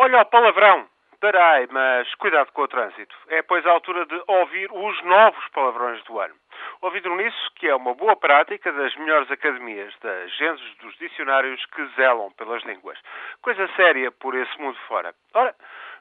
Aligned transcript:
Olha 0.00 0.20
o 0.20 0.26
palavrão. 0.26 0.86
Parai, 1.20 1.66
mas 1.72 2.14
cuidado 2.14 2.52
com 2.52 2.62
o 2.62 2.68
trânsito. 2.68 3.16
É, 3.30 3.42
pois, 3.42 3.66
a 3.66 3.72
altura 3.72 4.06
de 4.06 4.22
ouvir 4.28 4.70
os 4.70 5.02
novos 5.02 5.44
palavrões 5.48 6.00
do 6.04 6.20
ano. 6.20 6.36
Ouvido 6.80 7.12
nisso, 7.16 7.50
que 7.56 7.66
é 7.66 7.74
uma 7.74 7.94
boa 7.94 8.14
prática 8.14 8.72
das 8.72 8.94
melhores 8.94 9.28
academias, 9.28 9.92
das 10.00 10.30
gênesis 10.36 10.76
dos 10.76 10.96
dicionários 10.98 11.66
que 11.74 11.84
zelam 11.96 12.30
pelas 12.38 12.62
línguas. 12.62 12.96
Coisa 13.42 13.68
séria 13.74 14.12
por 14.12 14.36
esse 14.36 14.56
mundo 14.60 14.78
fora. 14.86 15.12
Ora, 15.34 15.52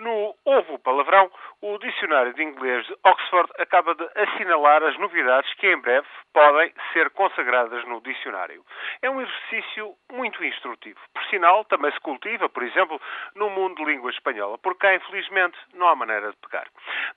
no 0.00 0.34
Ovo 0.44 0.78
Palavrão, 0.78 1.30
o 1.60 1.78
dicionário 1.78 2.32
de 2.34 2.42
inglês 2.42 2.86
de 2.86 2.96
Oxford 3.04 3.50
acaba 3.58 3.94
de 3.94 4.08
assinalar 4.14 4.82
as 4.82 4.98
novidades 4.98 5.52
que 5.54 5.66
em 5.66 5.78
breve 5.78 6.06
podem 6.32 6.72
ser 6.92 7.10
consagradas 7.10 7.84
no 7.86 8.00
dicionário. 8.00 8.64
É 9.02 9.10
um 9.10 9.20
exercício 9.20 9.94
muito 10.10 10.42
instrutivo. 10.44 10.98
Por 11.12 11.22
sinal, 11.24 11.64
também 11.66 11.92
se 11.92 12.00
cultiva, 12.00 12.48
por 12.48 12.62
exemplo, 12.62 13.00
no 13.34 13.50
mundo 13.50 13.76
de 13.76 13.84
língua 13.84 14.10
espanhola, 14.10 14.58
porque 14.58 14.80
cá, 14.80 14.94
infelizmente, 14.94 15.58
não 15.74 15.88
há 15.88 15.94
maneira 15.94 16.30
de 16.30 16.36
pegar. 16.38 16.66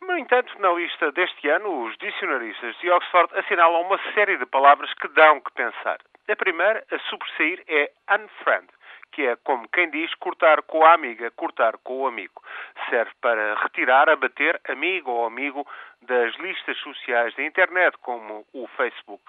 No 0.00 0.18
entanto, 0.18 0.52
na 0.58 0.72
lista 0.72 1.12
deste 1.12 1.48
ano, 1.48 1.84
os 1.84 1.96
dicionaristas 1.98 2.76
de 2.78 2.90
Oxford 2.90 3.32
assinalam 3.38 3.82
uma 3.82 3.98
série 4.14 4.36
de 4.36 4.46
palavras 4.46 4.92
que 4.94 5.08
dão 5.08 5.40
que 5.40 5.52
pensar. 5.52 5.98
A 6.28 6.36
primeira 6.36 6.84
a 6.90 6.98
sobressair 7.10 7.62
é 7.68 7.90
unfriend 8.10 8.68
que 9.12 9.26
é, 9.26 9.36
como 9.36 9.68
quem 9.68 9.90
diz, 9.90 10.12
cortar 10.14 10.62
com 10.62 10.84
a 10.84 10.94
amiga, 10.94 11.30
cortar 11.32 11.76
com 11.78 12.00
o 12.02 12.06
amigo. 12.06 12.42
Serve 12.88 13.12
para 13.20 13.54
retirar, 13.62 14.08
abater 14.08 14.60
amigo 14.68 15.10
ou 15.10 15.26
amigo 15.26 15.66
das 16.00 16.34
listas 16.38 16.76
sociais 16.78 17.34
da 17.36 17.44
internet, 17.44 17.96
como 17.98 18.44
o 18.52 18.66
Facebook. 18.76 19.22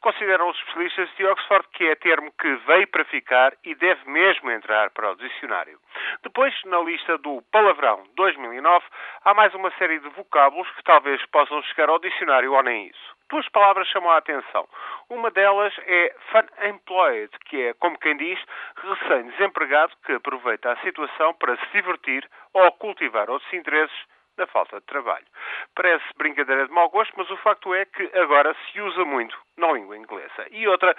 Consideram 0.00 0.48
os 0.48 0.56
especialistas 0.58 1.10
de 1.16 1.26
Oxford 1.26 1.66
que 1.72 1.86
é 1.86 1.94
termo 1.94 2.32
que 2.32 2.54
veio 2.66 2.86
para 2.88 3.04
ficar 3.04 3.52
e 3.64 3.74
deve 3.74 4.08
mesmo 4.10 4.50
entrar 4.50 4.90
para 4.90 5.12
o 5.12 5.16
dicionário. 5.16 5.78
Depois, 6.22 6.54
na 6.64 6.80
lista 6.80 7.18
do 7.18 7.42
Palavrão 7.50 8.04
2009, 8.16 8.84
há 9.24 9.34
mais 9.34 9.54
uma 9.54 9.70
série 9.72 9.98
de 9.98 10.08
vocábulos 10.10 10.70
que 10.72 10.82
talvez 10.84 11.24
possam 11.26 11.62
chegar 11.64 11.88
ao 11.88 11.98
dicionário 11.98 12.52
ou 12.52 12.62
nem 12.62 12.88
isso. 12.88 13.20
Duas 13.30 13.48
palavras 13.50 13.86
chamam 13.88 14.10
a 14.10 14.16
atenção. 14.16 14.68
Uma 15.08 15.30
delas 15.30 15.72
é 15.86 16.14
fun-employed, 16.32 17.30
que 17.46 17.62
é, 17.62 17.74
como 17.74 17.98
quem 17.98 18.16
diz, 18.16 18.38
recém-desempregado 18.76 19.92
que 20.04 20.12
aproveita 20.12 20.72
a 20.72 20.76
situação 20.78 21.32
para 21.34 21.56
se 21.56 21.66
divertir 21.72 22.28
ou 22.52 22.72
cultivar 22.72 23.30
outros 23.30 23.52
interesses 23.52 23.96
na 24.40 24.46
falta 24.46 24.80
de 24.80 24.86
trabalho. 24.86 25.26
Parece 25.74 26.04
brincadeira 26.16 26.66
de 26.66 26.72
mau 26.72 26.88
gosto, 26.88 27.12
mas 27.16 27.30
o 27.30 27.36
facto 27.36 27.74
é 27.74 27.84
que 27.84 28.10
agora 28.18 28.54
se 28.54 28.80
usa 28.80 29.04
muito 29.04 29.36
na 29.56 29.70
língua 29.72 29.96
inglesa. 29.96 30.46
E 30.50 30.66
outra, 30.66 30.96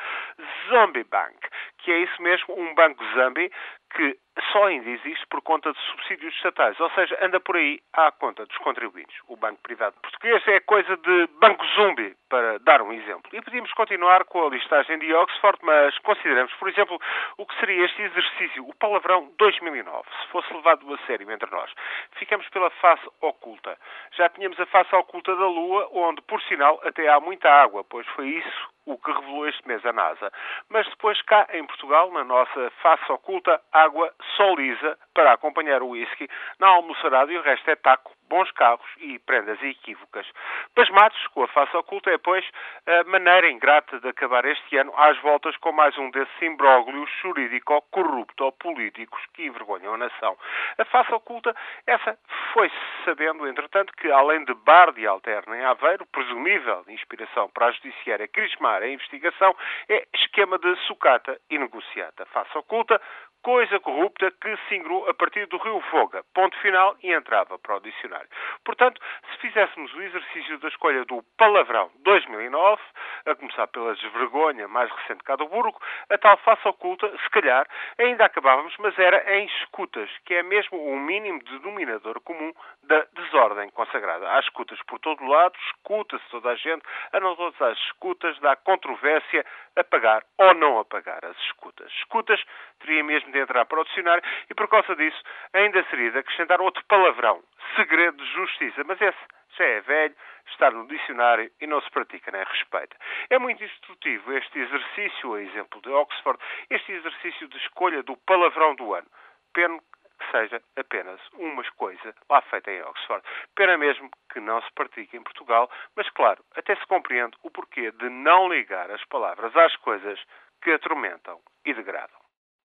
Zombie 0.70 1.04
Bank, 1.04 1.36
que 1.80 1.92
é 1.92 2.00
isso 2.00 2.22
mesmo, 2.22 2.58
um 2.58 2.74
banco 2.76 3.04
zombie 3.16 3.52
que 3.94 4.18
só 4.52 4.66
ainda 4.66 4.90
existe 4.90 5.26
por 5.28 5.42
conta 5.42 5.72
de 5.72 5.80
subsídios 5.80 6.34
estatais, 6.36 6.80
ou 6.80 6.90
seja, 6.92 7.18
anda 7.22 7.40
por 7.40 7.56
aí 7.56 7.80
à 7.94 8.12
conta 8.12 8.46
dos 8.46 8.58
contribuintes. 8.58 9.16
O 9.28 9.36
Banco 9.36 9.62
Privado 9.62 9.96
Português 10.02 10.42
é 10.48 10.60
coisa 10.62 10.96
de 10.98 11.28
banco 11.40 11.66
zumbi, 11.76 12.16
para 12.32 12.60
dar 12.60 12.82
um 12.82 12.94
exemplo. 12.94 13.30
E 13.34 13.42
podíamos 13.42 13.72
continuar 13.74 14.24
com 14.24 14.48
a 14.48 14.50
listagem 14.50 14.98
de 15.00 15.14
Oxford, 15.14 15.60
mas 15.64 15.98
consideramos, 16.00 16.54
por 16.54 16.70
exemplo, 16.70 16.98
o 17.38 17.46
que 17.46 17.60
seria 17.60 17.86
este 17.86 18.02
exercício, 18.02 18.66
o 18.66 18.74
palavrão 18.76 19.30
2009, 19.38 20.08
se 20.22 20.28
fosse 20.30 20.54
levado 20.54 20.94
a 20.94 20.98
sério 21.06 21.30
entre 21.30 21.52
nós. 21.52 21.70
Ficamos 22.14 22.48
pela 22.50 22.70
face 22.70 23.06
oculta. 23.20 23.78
Já 24.14 24.30
tínhamos 24.30 24.58
a 24.62 24.66
face 24.68 24.96
oculta 24.96 25.36
da 25.36 25.46
Lua, 25.46 25.90
onde, 25.92 26.22
por 26.22 26.42
sinal, 26.44 26.80
até 26.86 27.10
há 27.10 27.20
muita 27.20 27.50
água, 27.50 27.84
pois 27.84 28.08
foi 28.08 28.28
isso 28.28 28.72
o 28.86 28.98
que 28.98 29.12
revelou 29.12 29.48
este 29.48 29.68
mês 29.68 29.86
a 29.86 29.94
NASA. 29.94 30.32
Mas 30.70 30.88
depois 30.90 31.22
cá 31.24 31.48
em 31.54 31.66
Portugal, 31.66 32.12
na 32.12 32.24
nossa 32.24 32.72
face 32.82 33.12
oculta, 33.12 33.62
água 33.82 34.14
só 34.42 34.56
lisa 34.56 34.98
para 35.14 35.34
acompanhar 35.34 35.84
o 35.84 35.90
whisky, 35.90 36.28
na 36.60 36.68
almoçarada 36.68 37.32
e 37.32 37.38
o 37.38 37.44
resto 37.44 37.70
é 37.70 37.76
taco, 37.76 38.12
bons 38.28 38.50
carros 38.52 38.90
e 38.98 39.20
prendas 39.20 39.62
equívocas. 39.62 40.26
Pasmados, 40.74 41.28
com 41.28 41.44
a 41.44 41.48
face 41.50 41.78
oculta, 41.78 42.10
é, 42.10 42.18
pois, 42.18 42.44
a 42.88 43.04
maneira 43.04 43.52
ingrata 43.52 44.00
de 44.00 44.08
acabar 44.08 44.44
este 44.46 44.78
ano 44.78 44.92
às 44.98 45.16
voltas 45.20 45.56
com 45.58 45.72
mais 45.72 45.96
um 45.98 46.10
desses 46.10 46.42
imbróglios 46.42 47.08
jurídico-corrupto-políticos 47.22 49.22
que 49.34 49.46
envergonham 49.46 49.94
a 49.94 49.98
nação. 49.98 50.36
A 50.78 50.86
face 50.86 51.14
oculta, 51.14 51.54
essa 51.86 52.18
foi-se 52.54 52.74
sabendo, 53.06 53.48
entretanto, 53.48 53.94
que 53.94 54.12
além 54.12 54.44
de 54.46 54.56
bar 54.56 54.92
de 54.94 55.06
alterna 55.06 55.56
em 55.58 55.66
Aveiro, 55.66 56.08
presumível 56.08 56.84
inspiração 56.88 57.48
para 57.50 57.68
a 57.68 57.72
judiciária 57.72 58.28
crismar 58.28 58.82
a 58.82 58.88
investigação, 58.88 59.56
é 59.88 60.08
esquema 60.16 60.58
de 60.58 60.76
sucata 60.88 61.40
e 61.50 61.60
negociata. 61.60 62.26
Face 62.28 62.58
oculta, 62.58 63.02
coisa 63.42 63.80
corrupta 63.80 64.31
que 64.40 64.58
se 64.68 64.76
ingrou 64.76 65.10
a 65.10 65.14
partir 65.14 65.46
do 65.48 65.58
rio 65.58 65.82
Foga, 65.90 66.24
ponto 66.34 66.58
final, 66.60 66.96
e 67.04 67.12
entrava 67.12 67.58
para 67.60 67.78
o 67.78 67.80
dicionário. 67.80 68.28
Portanto, 68.64 69.02
se 69.32 69.38
fizéssemos 69.40 69.94
o 69.94 70.02
exercício 70.02 70.60
da 70.60 70.68
escolha 70.68 71.06
do 71.06 71.24
palavrão 71.38 71.92
2009, 72.04 72.82
a 73.26 73.36
começar 73.36 73.68
pela 73.68 73.94
desvergonha 73.96 74.68
mais 74.68 74.92
recente 74.92 75.24
cá 75.24 75.36
do 75.36 75.48
Burgo, 75.48 75.80
a 76.10 76.18
tal 76.18 76.38
face 76.38 76.68
oculta, 76.68 77.10
se 77.18 77.30
calhar, 77.30 77.68
ainda 77.98 78.26
acabávamos, 78.26 78.74
mas 78.80 78.98
era 78.98 79.38
em 79.38 79.46
escutas, 79.46 80.10
que 80.26 80.34
é 80.34 80.44
mesmo 80.44 80.78
o 80.78 81.00
mínimo 81.00 81.44
denominador 81.44 82.20
comum 82.22 82.54
da 82.84 83.06
desordem 83.14 83.70
consagrada. 83.72 84.32
Há 84.32 84.40
escutas 84.40 84.82
por 84.84 85.00
todo 85.00 85.24
lado, 85.26 85.56
escuta-se 85.68 86.24
toda 86.30 86.50
a 86.50 86.56
gente, 86.56 86.84
andam 87.14 87.36
todas 87.36 87.62
as 87.62 87.78
escutas, 87.80 88.40
dá 88.40 88.56
controvérsia 88.56 89.46
a 89.76 89.84
pagar 89.84 90.24
ou 90.38 90.54
não 90.54 90.80
a 90.80 90.86
pagar 90.86 91.24
as 91.24 91.38
escutas. 91.46 91.92
Escutas 92.00 92.42
teria 92.80 93.04
mesmo 93.04 93.32
de 93.32 93.40
entrar 93.40 93.66
para 93.66 93.80
o 93.80 93.86
dicionário 93.86 94.24
e, 94.50 94.54
por 94.54 94.68
causa 94.68 94.96
disso, 94.96 95.22
ainda 95.54 95.84
seria 95.90 96.12
de 96.12 96.18
acrescentar 96.20 96.62
outro 96.62 96.84
palavrão, 96.86 97.42
segredo 97.76 98.18
de 98.18 98.34
justiça. 98.34 98.84
Mas 98.86 99.00
esse 99.02 99.18
já 99.58 99.66
é 99.66 99.82
velho, 99.82 100.16
está 100.48 100.72
no 100.72 100.88
dicionário 100.88 101.52
e 101.60 101.68
não 101.68 101.82
se 101.82 101.90
pratica 101.92 102.32
nem 102.32 102.44
respeita. 102.44 102.96
É 103.30 103.38
muito 103.38 103.64
instrutivo 103.64 104.34
este 104.34 104.60
exercício, 104.60 105.34
a 105.34 105.42
exemplo 105.42 105.82
de 105.82 105.90
Oxford, 105.90 106.40
este 106.70 106.92
exercício 106.92 107.48
de 107.48 107.58
escolha 107.58 108.04
do 108.04 108.18
palavrão 108.18 108.76
do 108.76 108.94
ano. 108.94 109.08
Pena 109.54 109.80
que 109.80 110.32
seja 110.32 110.62
apenas 110.78 111.20
uma 111.34 111.64
coisa 111.72 112.16
lá 112.30 112.42
feita 112.44 112.72
em 112.72 112.82
Oxford. 112.84 113.26
Pena 113.56 113.78
mesmo 113.78 114.10
que 114.32 114.40
não 114.40 114.62
se 114.62 114.72
pratique 114.74 115.18
em 115.18 115.24
Portugal, 115.24 115.70
mas 115.96 116.10
claro, 116.12 116.44
até 116.56 116.76
se 116.76 116.86
compreende 116.86 117.36
o 117.44 117.50
porquê 117.50 117.92
de 117.92 118.10
não 118.10 118.48
ligar 118.48 118.92
as 118.92 119.04
palavras 119.06 119.56
às 119.56 119.76
coisas 119.78 120.20
que 120.62 120.72
atormentam 120.72 121.40
e 121.66 121.74
degradam. 121.74 122.21